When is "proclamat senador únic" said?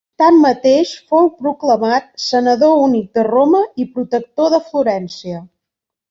1.41-3.11